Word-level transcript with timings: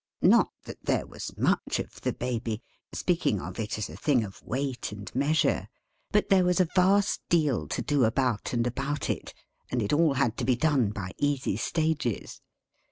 Not 0.23 0.49
that 0.63 0.83
there 0.85 1.05
was 1.05 1.37
much 1.37 1.77
of 1.77 2.01
the 2.01 2.11
Baby: 2.11 2.63
speaking 2.91 3.39
of 3.39 3.59
it 3.59 3.77
as 3.77 3.87
a 3.87 3.95
thing 3.95 4.23
of 4.23 4.41
weight 4.41 4.91
and 4.91 5.13
measure: 5.13 5.67
but 6.11 6.29
there 6.29 6.43
was 6.43 6.59
a 6.59 6.65
vast 6.73 7.21
deal 7.29 7.67
to 7.67 7.83
do 7.83 8.03
about 8.05 8.51
and 8.51 8.65
about 8.65 9.11
it, 9.11 9.35
and 9.69 9.79
it 9.79 9.93
all 9.93 10.15
had 10.15 10.37
to 10.37 10.43
be 10.43 10.55
done 10.55 10.89
by 10.89 11.11
easy 11.19 11.55
stages. 11.55 12.41